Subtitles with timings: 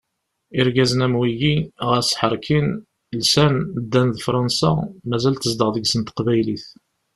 [0.59, 1.55] Irgazen am wigi,
[1.89, 2.67] ɣas ḥerkin,
[3.19, 4.71] lsan, ddan d Fransa,
[5.09, 6.65] mazal tezdeɣ deg-sen teqbaylit.